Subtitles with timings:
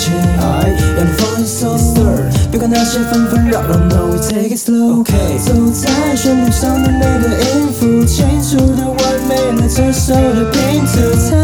[0.00, 0.14] 情，
[0.96, 1.78] 让你放松。
[2.50, 5.04] 别管那些纷纷扰扰，No we take it slow。
[5.04, 10.92] 走在旋律上的每个音符，清楚的完美了这首的拼图。
[11.28, 11.36] 猜，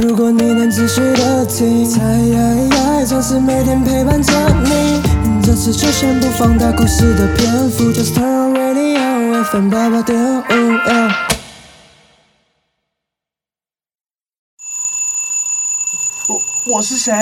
[0.00, 4.32] 如果你能仔细的听，猜，总是每天陪伴着
[4.64, 5.02] 你。
[5.42, 11.29] 这次就先不放大故事的篇幅，Just turn on radio FM 八八点五。
[16.72, 17.12] 我是谁？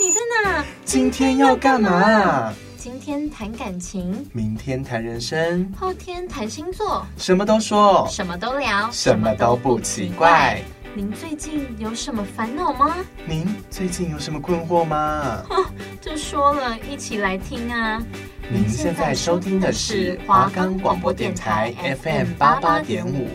[0.00, 0.64] 你在哪？
[0.84, 2.52] 今天要干嘛？
[2.76, 10.62] 今天谈感情，明天谈人生，后天谈星座，什么都说，什么都聊，什么都不奇怪。
[10.94, 12.94] 您最近有什么烦恼吗？
[13.26, 15.42] 您最近有什么困惑吗？
[15.50, 15.66] 哦，
[16.00, 18.00] 就说了，一起来听啊！
[18.48, 23.26] 您现在收听的是华冈广播电台 FM 八八点五。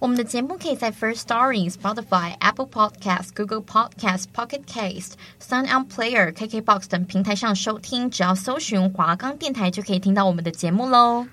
[0.00, 11.26] 我们的节目可以在 First Stories、Spotify、Apple Podcast、Google Podcast、Pocket Cast、Sound On Player、KKBox 等平台上收听，只要搜寻华冈电台就可以听到我们的节目喽。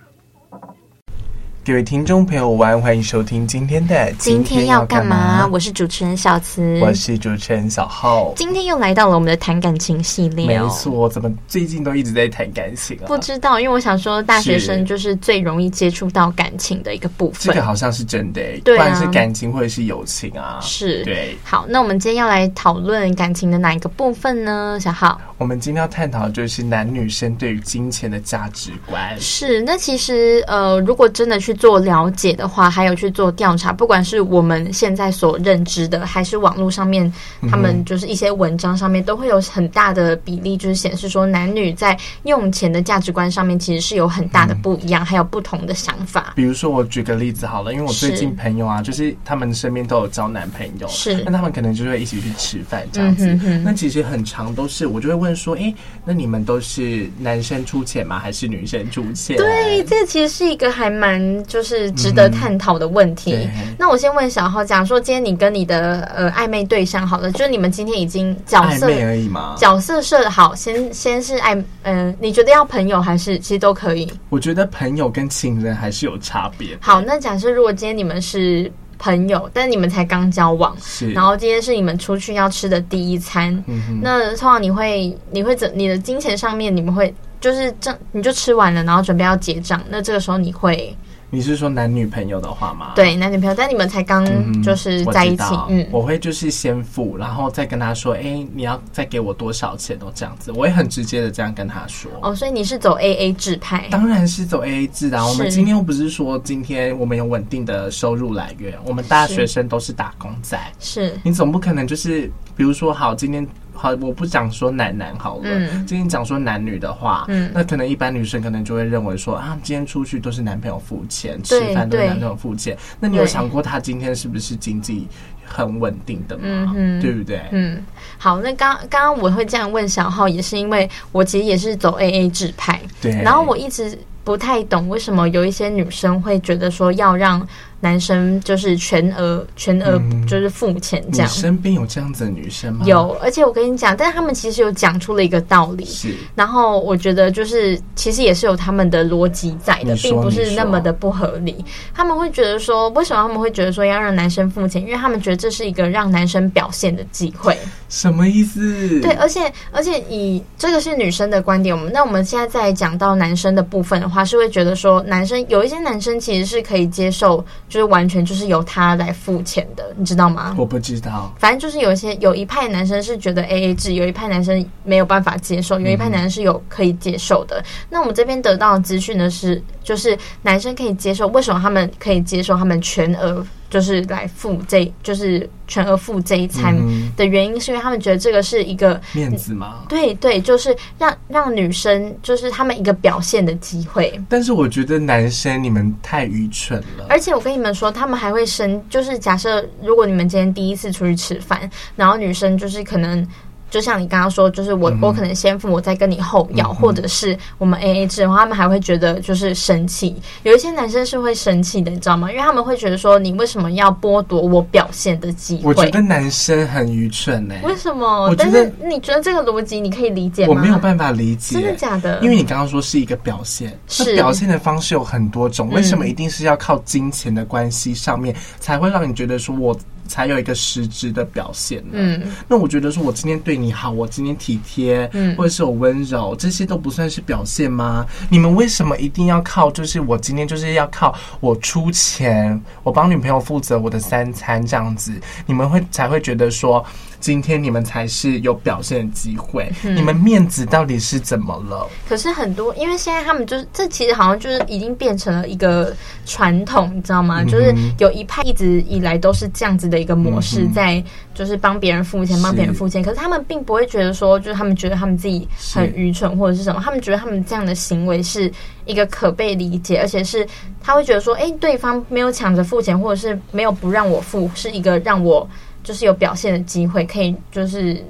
[1.68, 5.46] 各位听众朋友，晚安，欢迎收听今天的今天要干嘛？
[5.52, 8.32] 我是主持人小慈，我是主持人小浩。
[8.38, 13.08] 今天又来到了我们的谈感情系列，没错，怎么最近都一直在谈感情啊？
[13.08, 17.42] 不知道，因为我想说，大学生就是最容易接触到感情的一个部分。
[17.42, 21.38] 这个好像是真的，对啊，不管是感情或者是友情啊，是对。
[21.44, 24.80] 好，那我们今天要来讨论感情的哪一个部分呢？
[24.82, 29.20] 小浩，我们今天要探讨的就是男女生对于金钱的价值观。
[29.20, 32.38] 是，那其实呃，如果真的去做了解。
[32.38, 37.12] 的话，还有去做调查，不管是我们现在所认知的，还是网络上面，
[37.50, 46.34] 他们就是一些文章上面，都会有很大的比例，就是显示说男女在用钱的价值观上面，其实是有很大的不一样，嗯、还有不同的想法。
[46.36, 53.26] 比如说，我举个例子好了，因为我最近朋友啊，是就是他们身边都有交男朋友，是那他们可能就会一起去吃饭这样子。
[53.26, 58.20] 嗯、哼哼那其实很长都是，我就会问说，哎、欸，那你们都是男生出钱吗？
[58.20, 59.38] 还是女生出钱？
[59.38, 63.34] 对，这其实是一个还蛮就是值得探讨的问题。
[63.34, 69.56] 嗯、那我先问小浩，假如说今天你跟你的呃暧昧对象好了，就是你们今天已经角色暧昧而已嘛？
[69.58, 74.12] 角色设好，先先是暧，嗯、呃，你觉得要朋友还是其实都可以？
[74.30, 76.78] 我觉得朋友跟情人还是有差别。
[76.82, 85.72] 好，那假设如果今天你们是朋友，但你们才刚交往，是，然后今天是你们出去要吃的第一餐，嗯、那通常你会你会怎？
[85.76, 90.96] 你的金钱上面你们会就是这你就吃完了，然后准备要结账，那这个时候你会？
[91.30, 92.94] 你是说男女朋友的话吗？
[92.96, 94.26] 对，男女朋友，但你们才刚
[94.64, 102.10] 就是在一起，嗯，我会就是先付，然后再跟他说，哎、欸，你要再给我多少钱都这样子，我也很直接的这样跟他说。
[102.22, 103.90] 哦，所以你是走 A A 制派？
[103.92, 105.22] 当然是走 A A 制的。
[105.22, 113.46] 我们今天又不是说今天我们有稳定的收入来源，我们大学生都是打工仔，是你总不可能就是比如说好今天。
[113.78, 115.44] 好，我不讲说男男好了。
[115.44, 122.76] 嗯，今天讲说男女的话，嗯，那可能一般女生可能就会认为说啊，今天出去都是男朋友付钱，吃饭都是男朋友付钱。
[123.00, 125.08] 那你有想过他今天是不是经济
[125.46, 126.74] 很稳定的吗？
[126.76, 127.42] 嗯，对不对？
[127.52, 127.82] 嗯，
[128.18, 133.12] 好，那刚刚刚我会这样问小浩，也是因为我其实也是走 AA 制派，对。
[133.22, 137.48] 然后我一直不太懂为什么有一些女生会觉得说要让。
[137.80, 142.84] 男生就是全额全额就是付钱这样，你身边有这样子的女生吗？
[142.86, 146.16] 有，而且我跟你讲，但是他们其实有讲出了一个道理，是。
[146.34, 151.64] 然后我觉得就是其实也是有他们的逻辑在的，并不是那么的不合理。
[151.94, 154.82] 他们会觉得说，为什么他们会觉得说要让男生付钱？
[154.82, 157.56] 因为他们觉得这是一个让男生表现的机会。
[157.90, 159.00] 什么意思？
[159.02, 167.46] 对，而且而且以这个是女生的观点，我们那我们现在再讲到男生的部分的话，是会觉得说，男生有一些男生其实是可以接受。
[167.70, 170.56] 就是完全就是由他来付钱的，你知道吗？
[170.58, 171.34] 我不知道。
[171.38, 177.60] 反正就是有一些有一派男生是觉得 AA 制，有一派男生没有办法接受，有一派男生是有可以接受的。
[177.60, 183.46] 嗯、那我们这边得到的资讯呢是，就是男生可以接受，为什么他们可以接受他们全额？
[183.70, 186.76] 就是来付这，就是全额付这一餐
[187.16, 189.84] 的原因，是因为他们觉得这个是一个面子吗？
[189.90, 194.20] 对对，就是让让女生，就是他们一个表现的机会。
[194.30, 197.06] 但是我觉得男生你们太愚蠢了。
[197.10, 203.28] 而且我跟你们说，他们还会生，就是假设如果你们今天第一次出去吃饭，然后女生就是可能。
[203.70, 210.16] 就像你刚刚说，就是我、嗯、我可能先付，我再跟你后要，嗯、或者是我们 A A 制的话，他们还会觉得就是生气。
[210.44, 212.32] 有一些男生是会生气的，你知道吗？
[212.32, 215.64] 因为他们会觉得说，你为什么要剥夺我表现的机会？
[215.66, 217.68] 我觉得男生很愚蠢呢、欸。
[217.68, 218.34] 为什么？
[218.38, 220.54] 但是你觉得这个逻辑你可以理解吗？
[220.54, 222.20] 我没有办法理解，真的假的？
[222.22, 229.78] 因为你刚刚说是一个表现，是表现的方式有很多种，为什么一定是要靠金钱的关系上面、嗯、才会让你觉得说我？
[230.08, 231.92] 才有一个实质的表现呢？
[231.94, 238.06] 嗯，那我觉得说，我今天对你好，我今天体贴，嗯，或者是我温柔，这些都不算是表现吗？
[238.30, 239.70] 你们为什么一定要靠？
[239.70, 245.12] 就是我今天就是要靠我出钱，我帮女朋友负责我的三餐这样子，
[245.46, 246.84] 你们会才会觉得说。
[247.20, 251.88] 今天你们才是有表现的机会，嗯，你们面子到底是怎么了？
[252.08, 255.94] 可是很多，因为现在他们就是这，其实好像就是已经变成了一个
[256.26, 257.42] 传统，你知道吗？
[257.42, 261.04] 嗯、就是有一派一直以来都是这样子的一个模式，在
[261.34, 263.02] 就是帮别人付钱，帮别人付钱。
[263.02, 268.52] 可是他们并不会觉得说，就是他们觉得他们自己很愚蠢或者是什么，他们觉得他们这样的行为是
[268.86, 270.48] 一个可被理解，而且是
[270.82, 275.48] 他会觉得说，哎，对方没有抢着付钱，或者是没有不让我付，是一个让我。
[275.88, 278.04] 就是有表现的机会，可以就是。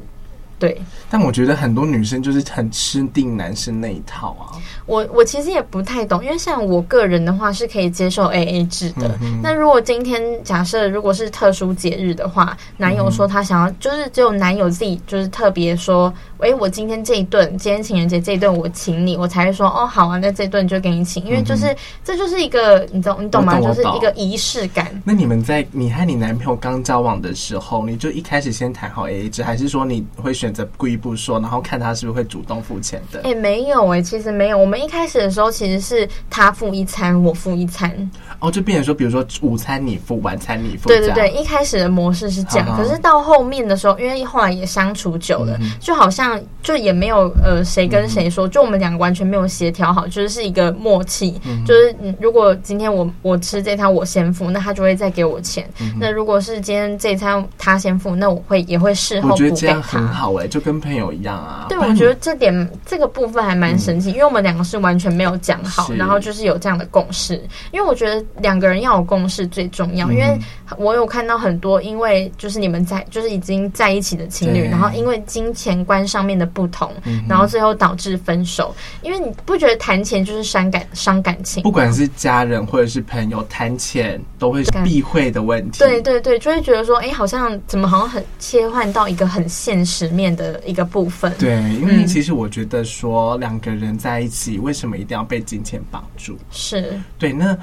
[0.60, 4.58] 对，但我觉得很多女生就是很吃定男生那一套啊。
[4.88, 9.16] 我我其实也不太懂，因为像我个人的话是可以接受 AA 制的。
[9.22, 23.60] 嗯、那如果今天假设如果是特殊节日的话，男友说他想要，就是只有男友自己就是特别说，哎，我今天这一顿，今天情人节这一顿我请你，我才会说哦好啊，那这顿就给你请，因为就是、嗯、这就是一个你懂你懂吗？
[23.60, 24.90] 就是一个仪式感。
[25.04, 30.47] 那你们在你和你男朋友刚交往的时候，你就一开始先谈好 AA 制，还是说你会选？
[30.48, 33.20] 选择故意不说，然后看他是不是会主动付钱的。
[33.20, 34.58] 哎、欸，没有哎、欸，其实没有。
[34.58, 38.10] 我们一开始的时候其实是他付一餐，我付一餐。
[38.40, 40.88] 哦，就变成说，比如说午餐你付，晚餐你付。
[40.88, 42.68] 对对对，一开始的模式是这样。
[42.68, 51.42] 好好，可是到后面的时候，因为后来也相处久了，嗯、就好像就也没有呃谁跟谁说，嗯、就我们两个完全没有协调好，就是是一个默契。
[51.46, 55.70] 嗯、就是如果今天我我吃这餐我先付，那他就会再给我钱。
[55.82, 59.50] 嗯、那如果是今天这餐他先付，那我会也会事后补给他。
[59.50, 60.37] 我觉得这样很好。
[60.46, 61.68] 就跟朋友一样啊。
[61.70, 67.42] 对，我觉得这点这个部分还蛮神奇，嗯、因为我们两个是完全没有讲好，然后就是有这样的共识。
[67.72, 70.38] 因为我觉得两个人要有共识最重要，嗯、因为
[70.78, 78.76] 我有看到很多，因为就是你们在就是已经在一起的情侣，然后因为金钱观上面的不同，嗯、然后最后导致分手。
[79.02, 81.64] 因为你不觉得谈钱就是伤感伤感情？
[81.64, 85.80] 不管是家人或者是朋友，谈钱都会是避讳的问题。
[85.80, 96.38] 对对对，就会觉得说，哎，好像怎么好像很切换到一个很现实面的一个部分，对，因为其实我觉得说两个人在一起，为什么一定要被金钱绑住？
[96.52, 97.00] 是。
[97.18, 97.58] 对，那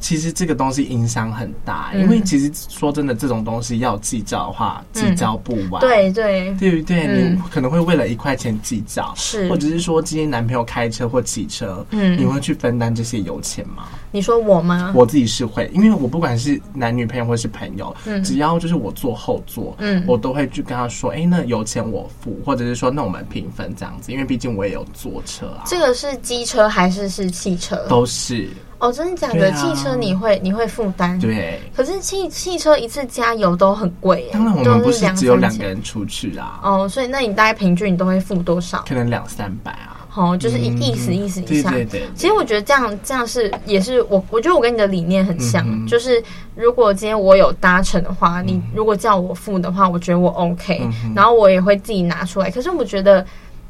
[0.00, 5.80] 其实这个东西影响很大，因为其实说真的，这种东西要计较的话，计较不完。
[5.80, 7.06] 对对对不对？
[7.06, 13.88] 你可能会为了一块钱计较，是，或者是说今天男朋友开车或骑车，嗯，你会去分担这些油钱吗？
[14.10, 14.92] 你说我吗？
[14.96, 25.64] 我自己是会，因为我不管是男女朋友或是朋友，嗯，只要就是我坐后座，嗯，我都会去跟他说，哎，那油钱我付，或者是说那我们平分这样子，因为毕竟我也有坐车啊。
[25.66, 27.86] 这个是机车还是是汽车？
[27.88, 28.48] 都是。
[28.80, 29.52] 哦，真的假的？
[29.52, 31.20] 汽车你会你会负担？
[31.20, 31.60] 对。
[31.76, 34.30] 可是汽汽车一次加油都很贵耶。
[34.32, 36.58] 当然我们不是只有两个人出去啊。
[36.64, 38.84] 哦，所以那你大概平均你都会付多少？
[38.88, 39.98] 可能两三百啊。
[40.16, 41.70] 哦，就是意意思意思一下。
[41.70, 42.08] 对对对。
[42.16, 46.20] 其实我觉得这样这样是也是我我觉得我跟你的理念很像，就是
[46.56, 52.50] 如果今天我有搭乘的话，你如果叫我付的话，我觉得我 OK，然后我也会自己拿出来。
[52.50, 53.24] 可是我觉得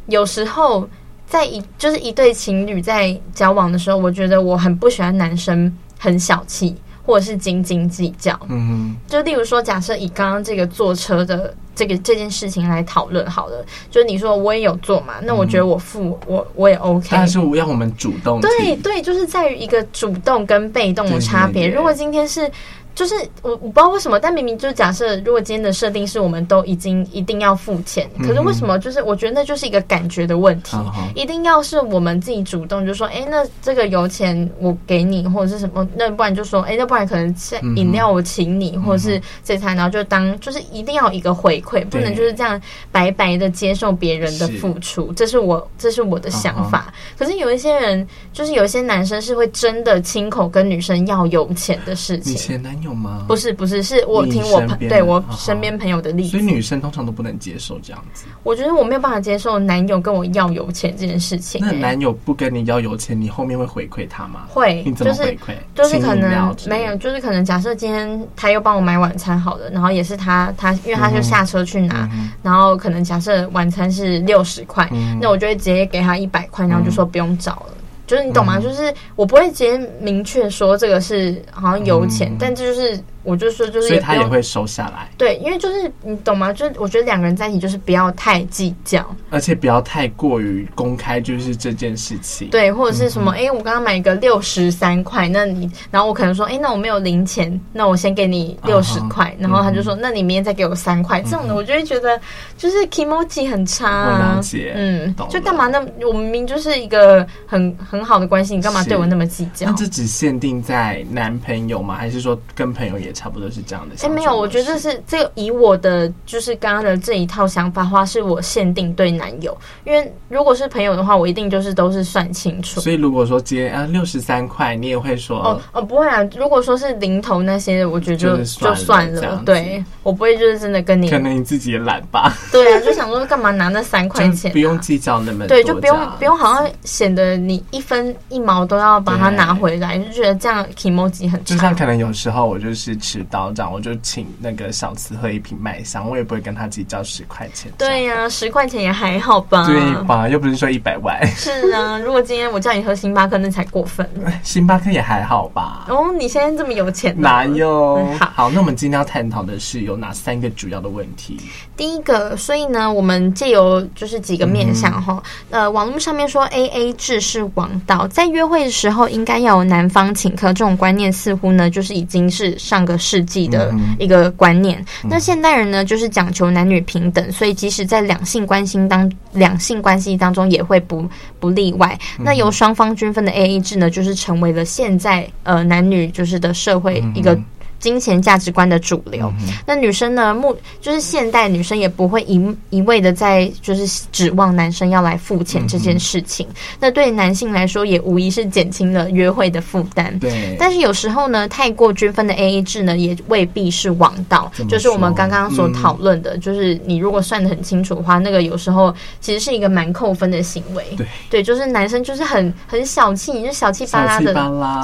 [0.06, 0.88] 有时候
[1.30, 6.76] 在一就是一对情侣在交往的时候，我觉得我很不喜欢男生很小气
[7.06, 8.38] 或者是斤斤计较。
[8.50, 8.96] 嗯哼。
[9.08, 11.54] 就例如说，假设以刚刚这个坐车的。
[11.72, 21.66] 这个这件事情来讨论好了，就是你说我也有做嘛，那我觉得我付、嗯、我我也 OK，但是我要我们主动，对对，就是在于一个主动跟被动的差别。
[21.66, 22.50] 如果今天是。
[22.94, 30.76] 就是我我不知道为什么，但明明就是假设，如果今天的设定是我们都已经一定要付钱，可是为什么就是我觉得那就是一个感觉的问题，
[31.14, 37.34] 一定要是我们自己主动，就说哎，那这个油钱我给你，或者是什么，那不然就说哎，那不然可能
[37.76, 42.60] 饮料我请你，或者是这餐，然后就当就是一定要一个回馈，不能就是这样
[42.92, 46.92] 白白的接受别人的付出，这是我这是我的想法。
[47.16, 52.60] 可是有一些人，就是有一些男生是会真的亲口跟女生要油钱的事情。
[52.82, 53.24] 有吗？
[53.26, 58.26] 不是不是，是我听我朋对我身边朋友的例子，所以女生通常都不能接受这样子。
[58.42, 61.60] 我觉得我没有办法接受男友跟我要油钱这件事情。
[61.64, 64.46] 那男友不跟你要油钱，你后面会回馈他吗？
[64.48, 65.54] 会，你怎么回馈？
[65.74, 72.08] 就是可能没有，就是可能假设今天他又帮我买晚餐好了，然后也是他他，因为他就下车去拿，
[72.42, 74.88] 然后可能假设晚餐是六十块，
[75.20, 77.74] 那我就会直接给他一百块，然后就说不用找了。
[78.10, 78.58] 就是你懂吗？
[78.58, 85.08] 就是我不会直接明确说这个是好像油钱，嗯、但这就是我就说，就是，所以他也会收下来。
[85.18, 86.52] 对，因为就是你懂吗？
[86.52, 92.48] 就是我觉得两个人在一起，就是不要太计较，而且不要太过于公开，就是这件事情。
[92.48, 93.30] 对，或者是什么？
[93.32, 99.36] 哎、嗯欸，我刚刚买一个六十三块，那你，然后我可能说，哎、欸，那我没有零钱，那我先给你六十块。
[99.38, 101.20] 然后他就说，那你明天再给我三块。
[101.20, 102.18] 这种的，我就会觉得
[102.56, 104.36] 就是 kimochi 很差、啊。
[104.36, 105.78] 了解，嗯，就干嘛那？
[106.08, 109.66] 我明明就是一个很很好的关系，你干嘛对我那么计较？
[109.66, 111.94] 那这只限定在男朋友吗？
[111.94, 113.10] 还是说跟朋友也？
[113.20, 113.94] 差不多是这样的。
[113.96, 119.54] 哎、欸，没有，我觉得是这个以我的就是刚刚的这一套想法的话，是我限定对男友。
[119.84, 122.80] 因为如果是朋友的话，我一定就是都是算清楚。
[122.80, 126.22] 所以如果说今天啊六十三块，你也会说哦哦不会啊。
[126.34, 128.76] 如果说是零头那些，我觉得就就算了。
[128.76, 131.10] 算了对，我不会就是真的跟你。
[131.10, 132.34] 可能你自己也懒吧。
[132.50, 134.54] 对啊，就想说干嘛拿那三块钱、啊？
[134.54, 135.48] 不用计较那么多。
[135.48, 141.54] 对，就不用不用，好像显得你一分一毛都要把它拿回来，就觉得这样 kimochi 很差。
[141.54, 142.96] 就像可能有时候我就是。
[143.00, 147.72] 迟到这样，我就请那个小慈喝一瓶麦香，我也不会跟他计较十块钱。
[147.78, 149.66] 对呀、啊，十块钱也还好吧？
[149.66, 150.28] 对吧？
[150.28, 151.26] 又不是说一百万。
[151.34, 154.08] 是啊，如果今天我叫你喝星巴克，那才过分。
[154.44, 155.86] 星巴克也还好吧？
[155.88, 157.94] 哦，你现在这么有钱，哪有？
[157.96, 161.38] 嗯、好，好，那我们今天要探讨的是有哪三个主要的问题？
[161.76, 174.78] 第一个，所以呢，我们借由就是几个面向哈、嗯，呃，网络上面说 A A 制是王道，在约会的时候应该要有男方请客，这种观念似乎呢，就是已经是上个世纪的一个观念。
[175.04, 181.98] 嗯、那现代人呢，就是讲求男女平等，所以即使在两性关系当两性关系当中，也会不不例外。
[182.18, 187.38] 那由双方均分的 A A 制呢，就是成为了现在呃男女就是的社会一个。
[187.80, 190.34] 金钱价值观的主流，嗯、那女生呢？
[190.34, 196.46] 目就是现代女生也不会一一味的在就是指望男生要来付钱这件事情。
[196.50, 200.16] 嗯、那对男性来说，也无疑是减轻了约会的负担。
[200.18, 204.52] 对，但是有时候呢，太过均分的 AA 制呢，也未必是王道。
[204.68, 210.84] 就是我们刚刚所讨论的、嗯，就是你如果算的很清楚的话，那个有时候其实是一个蛮扣分的行为。
[210.98, 214.34] 对，对，就是男生就是很很小气，你就小气巴拉的，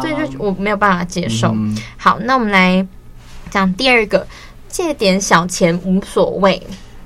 [0.03, 1.49] 对，就我没有办法接受。
[1.55, 2.86] 嗯、好，那我们来。
[3.57, 4.27] 讲第二个，
[4.69, 6.63] 借点小钱无所谓。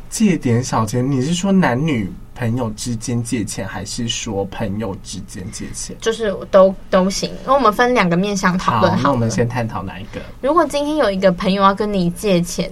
[0.08, 5.94] 借点小钱，你是说男女朋友之间借钱，还是说朋友之间借钱？
[6.00, 7.30] 就是都都行。
[7.46, 8.90] 那我们分两个面向讨论。
[8.96, 10.20] 好，那我们先探讨哪一个？
[10.40, 12.68] 如果今天有一个朋友要跟你借钱，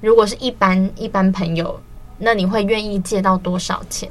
[0.00, 1.78] 如果是一般一般朋友，
[2.16, 4.10] 那你会愿意借到多少钱？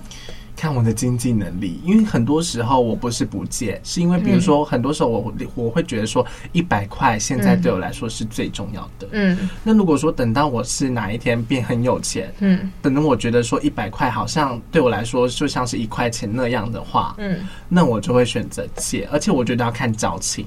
[0.57, 9.07] 看我的经济能力，因为很多时候我不是不借，是因为比如说很多时候我我会觉得说一百块现在对我来说是最重要的。
[9.11, 20.43] 嗯，那如果说等到我是哪一天变很有钱，嗯，等到我觉得说一百块好像对我来说就像是一块钱那样的话，嗯，那我就会选择借，而且我觉得要看交情。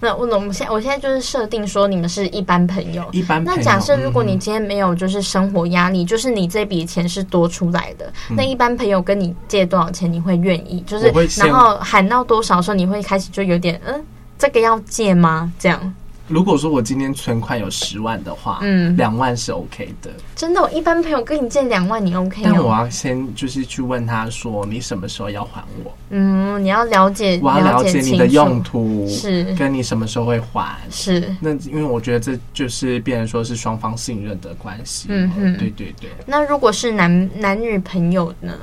[0.00, 3.44] 那我我们现我现在就是设定说你们是一般朋友，一般。
[3.44, 10.80] 那假设如果你今天没有就是生活压力，嗯，就是你这笔钱是多出来的，嗯，那一般朋友跟你借多少钱，你会愿意？
[10.86, 14.02] 就是然后喊到多少的时候，你会开始就有点嗯，
[14.38, 15.52] 这个要借吗？
[15.58, 15.94] 这样。
[16.30, 20.10] 如果说我今天存款有十万的话，嗯，两万是 OK 的。
[20.36, 22.42] 真的，我一般朋友跟你借两万，你 OK？
[22.44, 25.92] 但我要先就是去问他说，你什么时候要还我？
[26.10, 30.78] 嗯，你要了解，我要了解你的用途是跟你什么时候会还？
[30.88, 31.34] 是。
[31.40, 35.08] 那因为我觉得这就是变成说是双方信任的关系。
[35.10, 36.08] 嗯嗯，对对对。
[36.26, 38.54] 那如果是男男女朋友呢？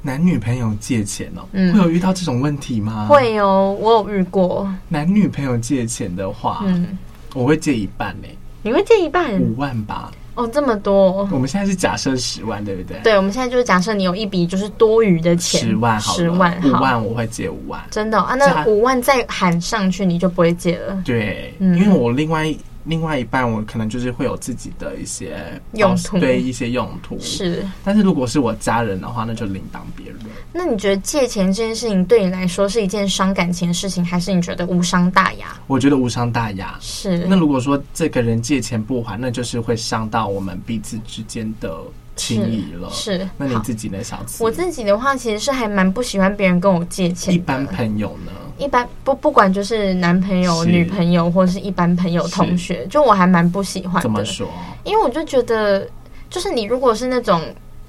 [0.00, 3.06] 男女朋友借钱哦，嗯，会有遇到这种问题吗？
[3.08, 4.68] 会哦，我有遇过。
[4.88, 6.96] 男女朋友借钱的话，嗯，
[7.34, 8.28] 我会借一半呢。
[8.62, 9.38] 你会借一半？
[9.40, 10.10] 五万吧。
[10.34, 11.28] 哦，这么多。
[11.32, 12.98] 我们现在是假设十万，对不对？
[13.02, 17.80] 对，我们现在就是假设你有一笔就是多余的钱，十万好，十万，五万，我会借五万。
[17.90, 18.22] 真的哦？
[18.22, 18.34] 啊？
[18.34, 21.02] 那五万再喊上去，你就不会借了？
[21.04, 22.54] 对，嗯，因为我另外。
[22.88, 25.38] 另外一半，我可能就是会有自己的一些
[25.74, 27.64] 用途，对一些用途是。
[27.84, 30.24] 但是如果是我家人的话，那就另当别论。
[30.52, 35.56] 那你觉得借钱这件事情对你来说是一件伤感情的事情，还是你觉得无伤大雅？
[35.66, 36.76] 我觉得无伤大雅。
[36.80, 37.26] 是。
[37.28, 41.78] 那如果说这个人借钱不还，那就是会伤到我们彼此之间的。
[42.18, 43.28] 情谊了，是。
[43.36, 44.42] 那你自己呢，小慈？
[44.42, 47.32] 我自己的话，其实是还蛮不喜欢别人跟我借钱。
[47.32, 48.32] 一般朋友呢？
[48.58, 54.00] 一般不不管就是男朋友、女朋友，或是一般朋友、同学，就我还蛮不喜欢的。
[54.00, 54.48] 怎么说？
[54.84, 55.88] 因为我就觉得，
[56.28, 57.40] 就是你如果是那种，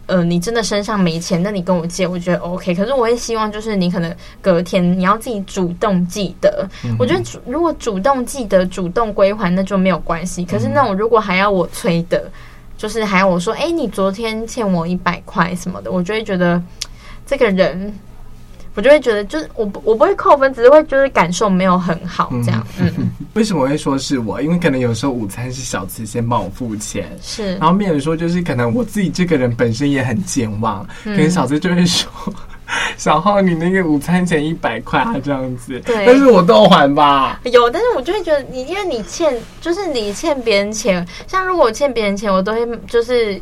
[0.06, 2.74] 呃，你真的身上没钱，那你跟我借，我觉得 OK。
[2.74, 6.68] 可是我也希望，就是你可能隔天你要自己主动记得。
[6.86, 10.46] 嗯、我觉得主如果主动记得、主动归还，那就没有关系。
[10.46, 12.30] 可是那种如果还要我催的。
[12.80, 16.64] 就是还要我说，哎、欸，你昨天欠我一百块什么的，我就会觉得
[17.26, 17.94] 这个人，
[18.76, 22.66] 我就会觉得，就是我我不会扣分，只是会就是感受没有很好这样。
[22.80, 24.42] 嗯，嗯为什么会说是我？
[24.42, 27.56] 因为可能有时候午餐是小慈先帮我付钱，是。
[27.56, 32.10] 然后面人说，就是可能我自己这个人本身也很健忘，嗯、可能小慈就会说
[32.96, 36.06] ：“小浩，你那个午餐钱一百块啊，这样子。”对。
[36.06, 37.42] 但是我都还吧。
[37.46, 41.06] 有，但是我就会觉得你，因为你欠，就是你欠别人钱。
[41.28, 43.42] 像如果我欠别人钱，我都会就是，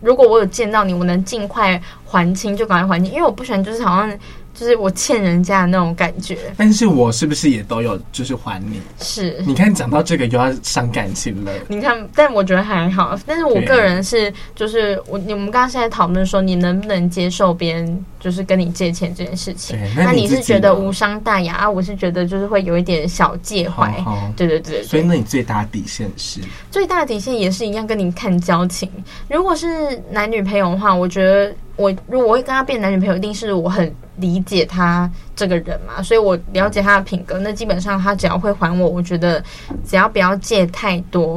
[0.00, 4.18] 如果我有见到你，我能尽快还清就赶快还清，因为我不喜欢就是好像。
[4.58, 8.80] 就是我欠人家的那种感觉，但是我是不是也都有就是还你？
[9.00, 11.52] 是，你看讲到这个又要伤感情了。
[11.68, 13.16] 你看，但我觉得还好。
[13.24, 19.78] 但是我个人是，就是我你们刚刚现在讨论说，你能不能接受别人就是跟你借钱这件事情？
[19.96, 21.70] 那，那你是觉得无伤大雅啊？
[21.70, 23.92] 我是觉得就是会有一点小介怀。
[24.36, 24.82] 对对对，对。
[24.82, 26.40] 所以那你最大的底线是？
[26.70, 28.90] 最大的底线也是一样，跟你看交情。
[29.28, 31.54] 如果是男女朋友的话，我觉得。
[31.78, 37.38] 我如果我会跟他变男女朋友，一定是我很理解他这个人嘛，所以我了解他的品格。
[37.38, 39.40] 那基本上他只要会还我，我觉得
[39.86, 41.36] 只要不要借太多。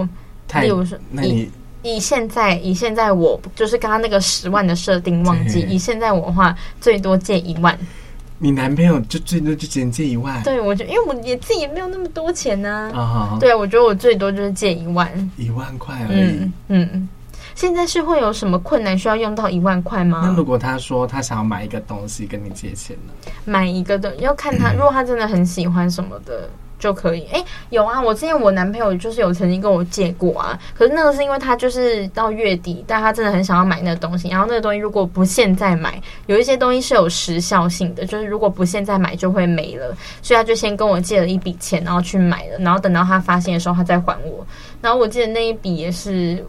[0.59, 1.47] 例如说，以
[1.83, 7.77] 以现在以现在我就是刚刚那个十万的设定忘记，以现在我的话最多借一万。
[8.37, 10.41] 你男朋友就最多就只能借一万？
[10.43, 12.99] 对，我觉得因为我也自己也没有那么多钱呢、啊。
[12.99, 13.39] 啊、uh.
[13.39, 16.19] 对，我觉得我最多就是借一万，一万块而已。
[16.19, 16.53] 嗯。
[16.93, 17.09] 嗯
[17.53, 20.21] 现在是会有什么困难需要用到一万块吗？
[20.23, 23.31] 那如果他说他想要买一个东西跟你借钱呢？
[23.43, 26.49] 买一个的要看他，如果他真的很喜欢什么的
[26.81, 27.21] 就可以。
[27.31, 44.45] 哎、欸，有啊，我之前我男朋友就是有曾经跟我借过啊，可是那个是因为他就是到月底，但他真的很想要买那个东西，然后那个东西如果不现在买，有一些东西是有时效性的，就是如果不现在买就会没了，所以他就先跟我借了一笔钱，然后去买了，然后等到他发现的时候他再还我。
[44.81, 46.43] 然后我记得那一笔也是。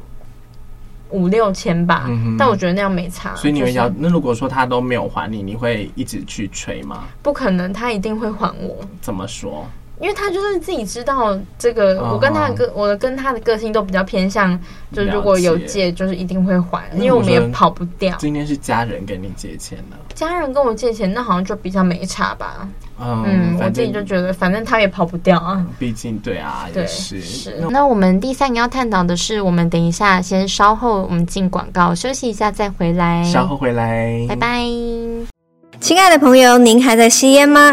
[1.15, 3.37] 五六千吧、嗯，但我觉得那样没差。
[3.37, 7.05] 所以你们要、就是、那如果说他都没有还你，你会一直去催吗？
[7.23, 8.75] 不可能，他一定会还我。
[9.03, 9.69] 怎么说？
[10.03, 14.59] 因为他就是自己知道这个，哦、我跟他的个，我跟他的个性都比较偏向，
[14.93, 18.17] 就如果有借，就是一定会还，因为我们也跑不掉。
[18.19, 22.69] 今天是家人跟你借钱的，家人跟我借钱，那好像就比较没差吧。
[22.99, 25.65] 嗯，嗯，我自己就觉得，反正他也跑不掉啊。
[25.79, 27.65] 毕竟，对啊，对，是是。
[27.71, 33.23] 那我们第三个要探讨的是，我们等一下先稍后，我们进广告休息一下再回来。
[33.23, 34.65] 稍后回来，拜拜。
[35.79, 37.73] 亲爱的朋友，您还在吸烟吗？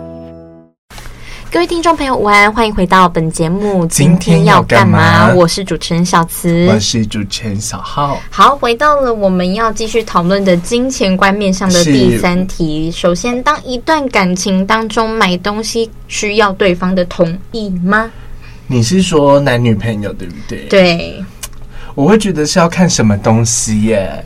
[1.51, 3.85] 各位听众朋友，午安，欢迎回到本节目。
[3.87, 5.33] 今天要干嘛？
[5.33, 8.17] 我是主持人小慈，我是主持人小浩。
[8.29, 12.89] 好，回到了我们要继续讨论的金钱观面上的第三题。
[12.89, 18.09] 首先，当一段感情当中买东西需要对方的同意吗？
[18.65, 20.59] 你是说男女朋友对不对？
[20.69, 21.25] 对，
[21.95, 24.23] 我会觉得是要看什么东西耶。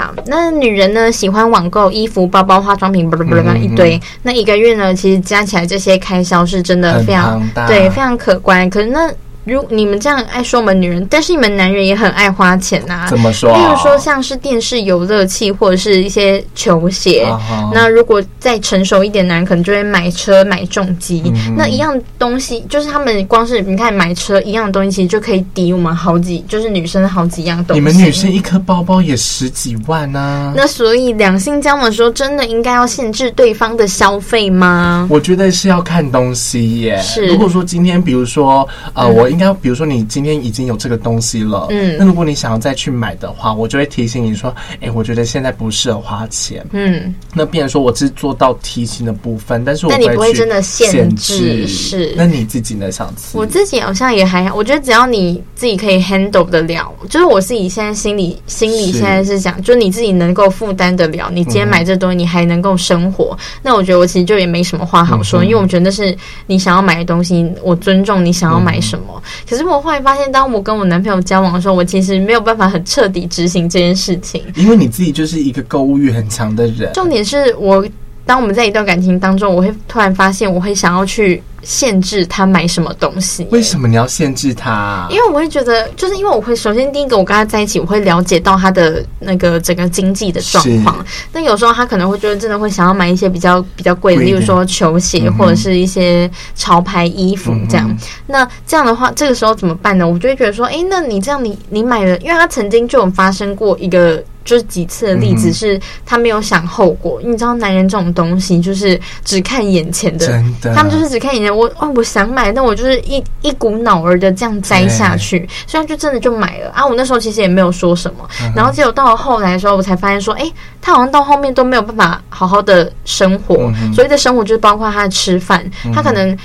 [0.00, 4.00] 好，那女人呢，喜欢网购衣服、包包、化妆品，不不不，一堆、嗯。
[4.22, 8.68] 那一个月呢，其实加起来这些开销是真的非常对，非常可观。
[8.70, 9.12] 可是那。
[9.52, 13.06] 如你们这样爱说我们女人，但是你们男人也很爱花钱呐、啊。
[13.08, 13.52] 怎么说？
[13.54, 17.26] 比如说像是电视游乐器或者是一些球鞋。
[17.26, 17.70] Uh.
[17.74, 21.22] 那如果再成熟一点，男人可能就会买车买重机。
[21.22, 21.54] Uh.
[21.56, 27.80] 那一样东西，就是他们光是你看买车一样东西，其实就可以抵我们好几，就是女生好几样东西。
[27.80, 30.52] 你们女生一颗包包也十几万啊。
[30.54, 35.08] 那所以两性交往的时候，真的应该要限制对方的消费吗？
[35.10, 36.96] 我觉得是要看东西耶。
[37.00, 37.26] 是。
[37.26, 39.28] 如果说今天，比如说呃，我。
[39.40, 52.12] 应该，比如说你今天已经有这个东西了，嗯，那如果你想要再去买的话，我就会提醒你说，哎、欸，我觉得现在不适合花钱，嗯，那变成说我只做到提醒的部分，但是我不会，但你不会真的限制，是？
[52.16, 52.90] 那你自己呢？
[52.90, 53.38] 想吃？
[53.38, 69.04] 我自己好像也还好，我觉得只要你自己可以 handle 得了，就是我自己现在心里心里现在是想，是就是你自己能够负担得了，你今天买这东西，你还能够生活、嗯，那我觉得我其实就也没什么话好说，嗯、因为我觉得那是你想要买的东西，我尊重你想要买什么。
[69.16, 74.42] 嗯可是我后来发现，当我跟我男朋友交往的时候，我其实没有办法很彻底执行这件事情。
[74.56, 76.92] 因为你自己就是一个购物欲很强的人。
[76.92, 77.86] 重点是我，
[78.24, 83.46] 当我们在一段感情当中，我会突然发现，我会想要去限制他买什么东西。
[83.50, 85.08] 为什么你要限制他啊？
[85.10, 91.04] 因为我会觉得，就是因为我会首先第一个，我跟他在一起，我会了解到他的那个整个经济的状况。
[91.32, 97.88] 那有时候他可能会觉得真的会想要买一些比较比较贵的，例如说球鞋或者是一些潮牌衣服这样。
[97.90, 100.08] 嗯、那这样的话，这个时候怎么办呢？
[100.08, 104.22] 我就会觉得说，哎，那你这样你你买了，因为他曾经就有发生过一个。
[104.42, 107.20] 就是几次的例子是，他没有想后果。
[107.22, 110.42] 你知道，男人这种东西就是只看眼前的，
[110.74, 111.49] 他们就是只看眼前。
[111.50, 116.86] 我哦，我想买，但我就是一一股脑儿的这样摘下去，所以就真的就买了啊。
[116.86, 123.56] 我那时候其实也没有说什么，然后结果到了后来的时候，我才发现说，哎，他好像到后面都没有办法好好的生活。
[123.94, 126.36] 所谓的生活就是包括他的吃饭，他可能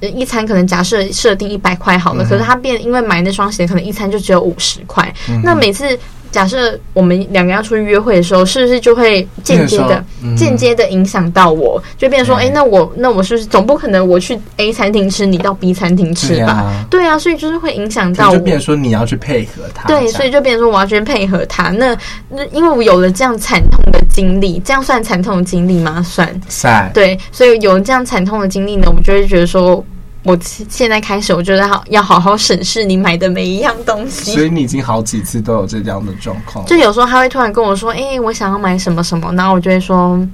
[0.00, 5.12] 一餐可能假设设定一百块好了，可是他变因为买那双鞋，可能一餐就只有五十块。
[5.42, 5.98] 那每次。
[6.32, 10.04] 假设我们两个要出去约会的时候，是不是就会间接的、
[10.36, 11.80] 间接的影响到我？
[11.96, 16.72] 就变成说，哎，那我那我是不是总不可能我去 A 餐厅吃，你到 B 餐厅吃吧？
[16.90, 18.36] 对啊，所以就是会影响到我。
[18.36, 19.86] 就变成说你要去配合他。
[19.86, 21.68] 对，所以就变成说我要去配合他。
[21.68, 21.96] 那
[22.30, 26.02] 那因为我有了这样惨痛的经历，这样算惨痛的经历吗？
[26.02, 26.28] 算。
[26.48, 26.90] 算。
[26.94, 29.84] 对，所以有了这样惨痛的经历呢，我们就会觉得说。
[30.24, 34.32] 我现在开始，我觉得好要好好审视你买的每一样东西。
[34.32, 36.64] 所以你已经好几次都有这样的状况。
[36.66, 40.24] 就有时候他会突然跟我说：“哎、欸，我想要买什么什么。”然后我就会说：“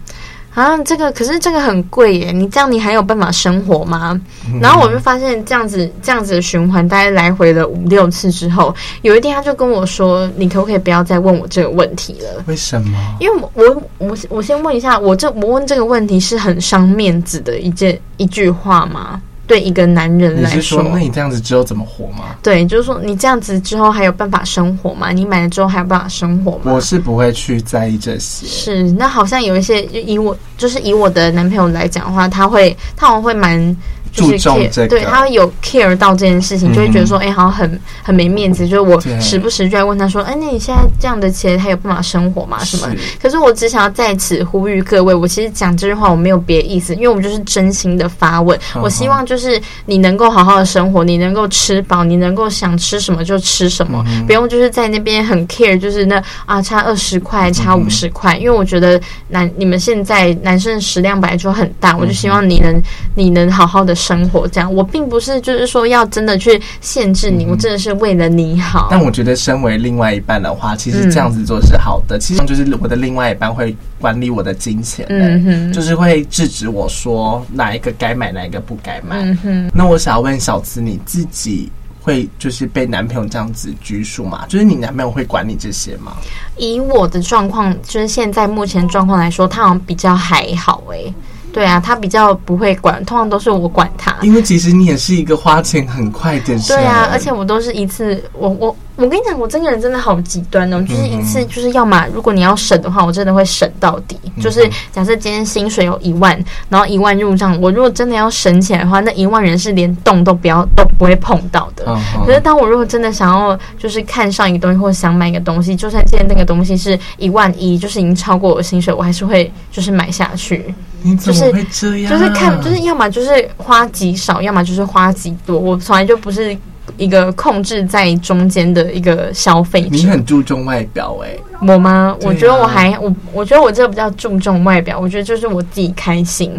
[0.52, 4.20] 啊，这个可是这个很贵耶，你这样你还有办法生活吗？”
[4.52, 13.16] 嗯、然后我就发现这样子这样子的循环，大概来回了五六次之后，有一天他就跟我说：“你可不可以不要再问我这个问题了？”为什么？
[13.20, 19.20] 因为我我我我先问一下，我这我问这个问题是很伤面子的一件一句话吗？
[19.48, 22.36] 对一个男人来说，那你这样子之后怎么活吗？
[22.42, 25.10] 对，就是说你这样子之后还有办法生活吗？
[25.10, 26.72] 你买了之后还有办法生活吗？
[26.72, 28.46] 我是不会去在意这些。
[28.46, 33.76] 是，那好像有一些，以我就是以我的男朋友来讲的话，他会，他好像会蛮。
[34.12, 38.66] 注重这个，对，他会有 care 到这件事情，就会觉得说，哎、嗯欸，好像很很没面子。
[38.66, 42.62] 就是我时不时就在问他说，哎，那你现在这样的钱，他有办法生活吗？
[42.64, 42.88] 什么？
[43.20, 48.58] 可是我只想要在此呼吁各位，我其实讲这句话我没有别的意思，因为我们就是真心的发问。
[48.74, 58.36] 嗯、我希望就是你能够好好的生活，你能够吃饱，你能够想吃什么就吃什么，嗯、不用就是在那边很 care，就是那啊差二十块，差五十块。
[58.36, 62.82] 因为我觉得男你们现在男生的食量本来就很大，我就希望你能
[63.14, 63.97] 你能好好的。
[63.98, 68.88] 生活这样，我并不是就是说要真的去限制你，嗯、我真的是为了你好。
[68.90, 72.16] 但我觉得，身为另外一半的话，其实这样子做是好的。
[72.16, 79.16] 嗯、其实就是我的另外一半会管理我的金钱，嗯哼，就是会制止我说哪一个该买，哪一个不该买。
[79.18, 79.70] 嗯哼。
[79.74, 84.46] 那我想要问小慈，你自己会就是被男朋友这样子拘束吗？
[84.48, 86.12] 就是你男朋友会管你这些吗？
[86.56, 91.14] 以我的状况，就是现在目前状况来说，他好像比较还好诶、欸。
[91.52, 94.14] 对啊，他比较不会管，通常都是我管他。
[94.22, 96.62] 因为其实你也是一个花钱很快的人。
[96.62, 98.76] 对啊，而且我都是一次，我我。
[98.98, 104.18] 我跟你讲，我这个人真的好极端哦，就是一次就是要么如果你要省的话，我真的会省到底。
[104.40, 106.36] 就是假设今天薪水有一万，
[106.68, 111.84] 然后一万入账，我如果真的要省起来的话，那一万人是连动都不要都不会碰到的。
[112.26, 120.74] 可是当我如果真的想要就是看上一个东西或者想买一个东西，就算今天那个东西是一万一，就是已经超过我的薪水，我还是会就是买下去。
[121.02, 122.10] 你怎么会这样？
[122.10, 125.56] 就是看就是要么就是花极少，要么就是花极多。
[125.56, 126.56] 我从来就不是。
[126.98, 132.14] 一个控制在中间的一个消费者，你很注重外表哎、欸，我吗？
[132.22, 136.52] 我觉得我还我我觉得我这个比较注重外表，我觉得就是我自己开心，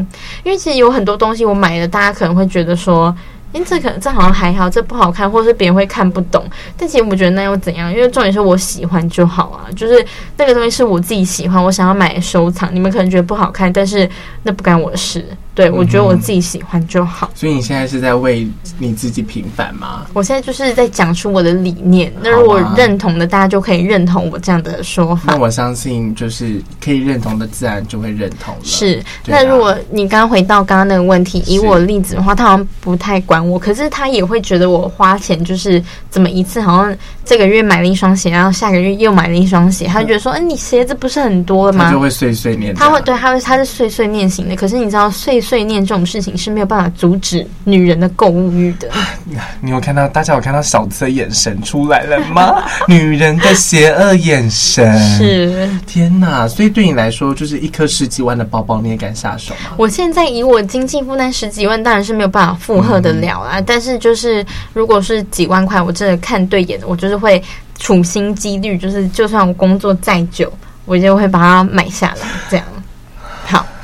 [0.44, 3.16] 因为其实有很多东西我买了，大家可能会觉得说。
[3.52, 6.44] 因为这可能这好像还好，这不好看，或者是别人会看不懂。
[6.78, 7.92] 但其实我觉得那又怎样？
[7.92, 10.06] 因为重点是我喜欢就好啊，就是
[10.38, 12.74] 那个东西是我自己喜欢，我想要买收藏。
[12.74, 14.10] 你们可能觉得不好看，但是
[14.44, 15.26] 那不干我的事。
[15.56, 17.30] 对，我觉得我自己喜欢就好。
[17.36, 20.06] 所以你现在是在为你自己平反吗？
[20.14, 22.14] 我现在就是在讲出我的理念。
[22.22, 25.34] 那如果认同的，大家就可以认同我这样的说法。
[25.34, 28.62] 那我相信，就是可以认同的，自然就会认同了。
[28.64, 29.04] 是。
[29.26, 33.39] 那如果你刚刚回到刚刚那个问题，以我的例子的话，他好像不太管。
[33.48, 41.86] 我，可是他也会觉得我花钱就是怎么一次，好像这个月买了一双鞋，然后下个月又买了一双鞋，他就觉得说，哎，你鞋子不是很多吗？
[41.86, 42.74] 他就会碎碎念。
[42.76, 44.56] 他会对，他会，他是碎碎念型的。
[44.56, 48.90] 可是你知道，碎碎念这种事情是没有办法阻止女人的购物欲的。
[49.62, 52.64] 你有看到大家有看到小子的眼神出来了吗？
[52.88, 56.48] 女人的邪恶眼神是天哪！
[56.48, 59.72] 所以对你来说，就是一颗十几万的包包，你也敢下手吗？
[59.78, 63.29] 我现在以我经济负担十几万，当然是没有办法负荷的了。
[63.34, 63.62] 了啊！
[63.62, 67.42] 但是就是，如果是几万块，我真的看对眼，我就是会
[67.78, 70.52] 处心积虑，就是就算我工作再久，
[70.86, 72.28] 我就会把它买下来。
[72.50, 72.66] 这样，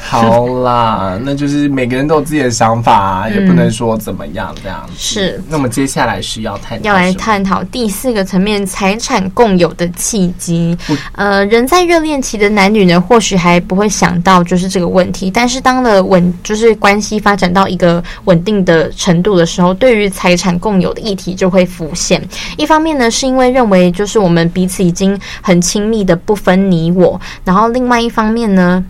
[0.08, 4.88] 好，啦， 那就是每个人都有自己的想法啊，嗯、也不能说怎么样这样。
[4.96, 10.78] 是，那么接下来是要探要来探讨第四个层面，财产共有的契机。
[11.14, 22.22] 呃，人在热恋期的男女呢，或许还不会想到就是这个问题，但是当了稳，就是关系发展到一个稳定的程度的时候，对于财产共有的议题就会浮现。
[22.58, 28.84] 一方面呢，是因为认为就是我们彼此已经很亲密的不分你我，然后另外一方面呢，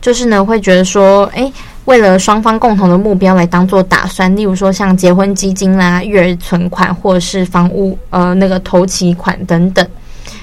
[0.00, 1.52] 就是呢会觉得说，诶，
[1.84, 9.86] 为了双方共同的目标来当做打算，例如说像结婚基金啦、育儿存款，或者是房屋呃那个头期款等等。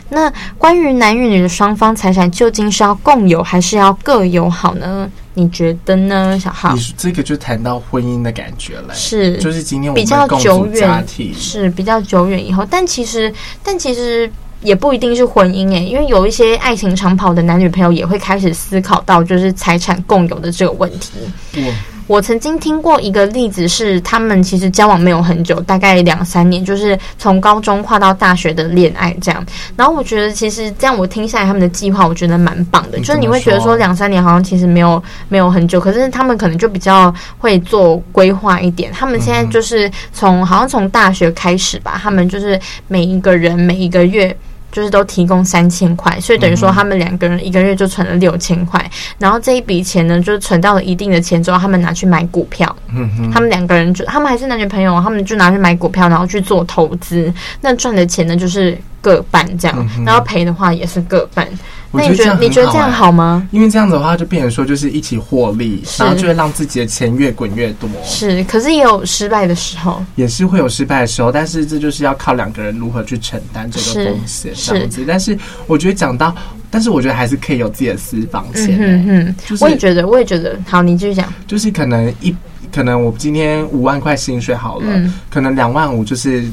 [0.09, 5.09] 那关于男与女的双方财产究竟是要共有还是要各有好呢？
[5.33, 6.73] 你觉得呢，小浩？
[6.73, 21.11] 你这个就谈到婚姻的感觉了，是就是今天我们比较久远，是比较久远以后，但其实但其实也不一定是婚姻诶、欸，因为有一些爱情长跑的男女朋友也会开始思考到就是财产共有的这个问题。
[22.07, 29.45] 我曾经听过一个例子，是他们其实交往没有很久，大概两三年，就是从高中跨到大学的恋爱这样。
[29.75, 32.97] 然后我觉得其实这样我听下来他们的计划，我觉得蛮棒的。
[32.99, 38.89] 就是你会觉得说两三年好像其实没有没有很久，可是他们可能就比较会做规划一点。
[38.93, 44.33] 他们现在就是从好像从大学开始吧，他们就是每一个人每一个月。
[44.77, 48.79] 就是都提供三千块，所以等于说他们两个人一个月就存了六千块，
[49.17, 52.75] 然后这一笔钱呢，就是存到了一定的钱之后，他们拿去买股票。
[53.33, 57.33] 他们两个人就他们还是男女朋友，他们就拿去买股票，然后去做投资。
[57.59, 61.47] 那赚的钱呢，就是各半这样，然后赔的话也是各半。
[61.89, 63.47] 那你觉得你觉得这样好吗？
[63.49, 67.89] 因为这样子的话，就变成说就是一起获利，然后就会让自己的钱越滚越多。
[68.03, 75.05] 是，可是也有失败的时候，也是会有失败的时候，但是这就是要靠两个人如何去承担这个风险，这样子。
[75.07, 76.35] 但是我觉得讲到，
[76.69, 78.77] 但是我觉得还是可以有自己的私房钱。
[78.77, 80.59] 嗯嗯，我也觉得，我也觉得。
[80.67, 81.33] 好，你继续讲。
[81.47, 82.35] 就是可能一，
[82.69, 86.43] 可能我今天五万块薪水好了，可能两万五就是。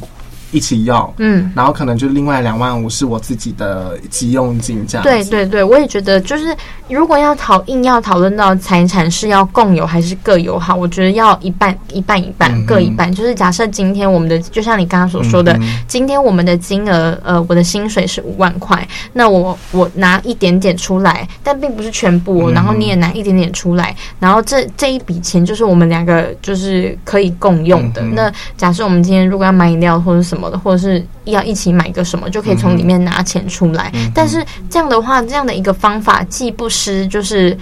[0.54, 5.02] 一起要，嗯，然后可能就另外两万五是我自己的急用金，这样。
[5.02, 6.56] 对对对，我也觉得，就是
[6.88, 13.12] 如果要讨硬要讨论到财产是要共有还是各有好，我觉得要一半一半一半，嗯、各一半。
[13.12, 28.00] 就是假设今天我们的，就像你刚刚所说的，嗯、今天我们的金额，呃，我的薪水是五万块，那我我拿一点点出来，但并不是全部，然后你也拿一点点出来，然后这这一笔钱就是我们两个就是可以共用的。
[28.02, 30.43] 嗯、那假设我们今天如果要买饮料或者什么。
[30.52, 33.90] 或者是要一起买个什么，就可以从里面拿钱出来。
[33.94, 37.56] 嗯、但是这样的话，这样的一个方法既不失就是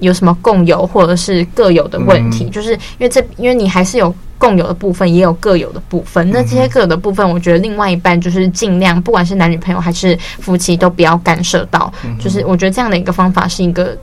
[0.00, 6.30] 有什么共有或者是各有的问题，嗯、就是因为这因为你还是有共有的部分，也有各有的部分。
[6.30, 11.92] 那这些各有的部分，我觉得另外一半就是尽量，不管是男女朋友还是夫妻，都不要干涉到。
[12.04, 13.96] 嗯、就是我觉得这样的一个方法是一个。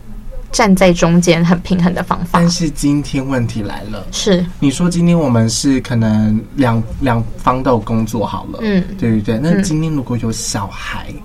[0.53, 9.39] 站在中间很平衡的方法，但是今天问题来了，是你说今天我们是可能两两方都有工作好了，嗯，对不对？
[9.41, 11.21] 那今天如果有小孩，嗯、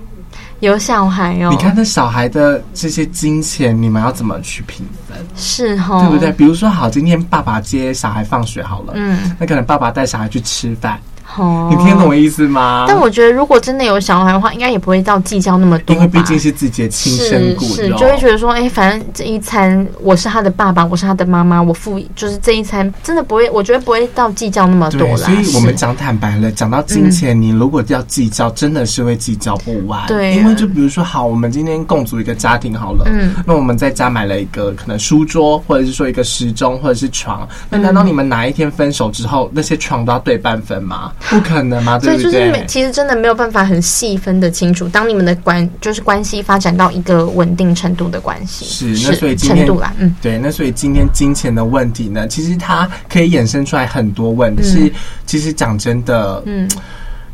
[0.61, 5.15] 有小孩哦，你看那小孩的这些金钱，你们要怎么去平分？
[5.35, 6.31] 是哦，对不对？
[6.31, 10.99] 比如说好，今天爸爸接小孩放学好了，嗯，那可能爸爸带小孩去吃饭。
[11.37, 12.85] 哦，你听懂我意思吗？
[12.87, 25.15] 但我觉得，如果真的有小孩的话，应该也不会到计较那么多，因为毕竟是自己的亲生骨肉，是，是就会觉得说，哎、欸，反正这一餐我是他的爸爸，我是他的妈妈，我付就是这一餐，真的不会，我觉得不会到计较那么多啦。
[25.17, 30.07] 所以我们讲坦白了，讲到金钱，你如果要计较，真的是会计较不完。
[30.07, 41.11] 对、啊，因为就比如说，好，我们今天共组一个家庭好了，嗯，那我们在家买了一个可能书桌，或者是说一个时钟，或者是床，那难道你们哪一天分手之后，那些床都要对半分吗？
[41.29, 41.99] 不可能嘛？
[42.01, 44.87] 所以就是，其实真的没有办法很细分的清楚。
[44.87, 54.61] 当你们的关就是关系发展到一个稳定程度的关系，是那所以今天程度啦，嗯，对，那所以今天金钱的问题呢，其实它可以衍生出来很多问题。
[54.61, 54.93] 嗯、是
[55.25, 56.69] 其实讲真的，嗯。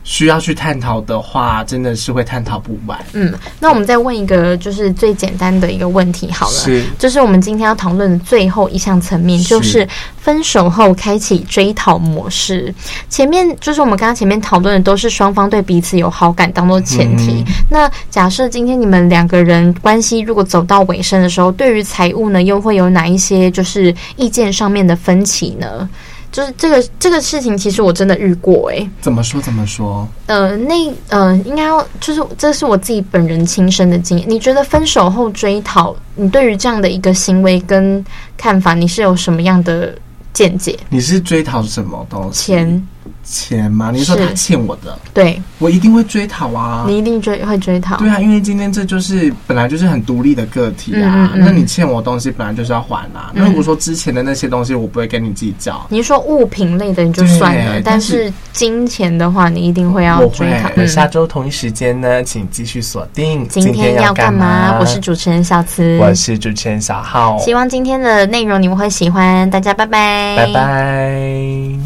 [0.06, 2.98] 需要去探讨的话，真的是会探讨不完。
[3.14, 9.86] 嗯，那我们再问一个，就是最简单的一个问题好了，是，就是我们今天要讨论的最后一项层面，就是
[10.18, 12.74] 分手后开启追讨模式。
[13.10, 17.44] 前面就是我们刚刚前面讨论的都是双方对彼此有好感当做前提。
[17.48, 25.90] 嗯、那假设今天你们两个人关系如果走到尾声的时候，对于财务呢，又会有哪一些就是意见上面的分歧呢？
[26.36, 28.90] 就是这个这个事情，其实我真的遇过哎、欸。
[29.00, 29.40] 怎么说？
[29.40, 30.06] 怎么说？
[30.26, 34.30] 呃，那呃，应该要就是这是我自己本人亲身的经验。
[34.30, 38.04] 你觉得分手后追讨，你对于这样的一个行为跟
[38.36, 39.98] 看法，你是有什么样的
[40.34, 40.78] 见解？
[40.90, 42.52] 你是追讨什么东西？
[42.52, 42.88] 钱
[43.24, 43.92] 钱吗？
[43.94, 46.86] 你说他欠我的，对，我一定会追讨啊！
[46.88, 51.32] 你一定追会追讨，对啊，因为今天这就是本来就是很独立的个体啊。
[51.34, 53.32] 嗯嗯、那你欠我东西，本来就是要还啊。
[53.34, 55.86] 嗯、那如果说之前的那些东西，我不会跟你计较。
[55.90, 60.70] 你说物品类的你就算了，但是金钱的话，你一定会要追讨。
[60.76, 63.48] 那下周同一时间呢，请继续锁定。
[63.48, 64.78] 今天要干嘛？
[64.80, 67.38] 我是主持人小慈，我是主持人小浩。
[67.40, 71.86] 希望今天的内容你们会喜欢，大家拜拜，拜拜。